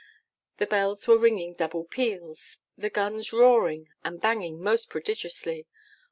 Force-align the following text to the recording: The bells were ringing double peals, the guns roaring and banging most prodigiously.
The 0.57 0.65
bells 0.65 1.07
were 1.07 1.19
ringing 1.19 1.53
double 1.53 1.85
peals, 1.85 2.57
the 2.75 2.89
guns 2.89 3.31
roaring 3.31 3.89
and 4.03 4.19
banging 4.19 4.59
most 4.59 4.89
prodigiously. 4.89 5.67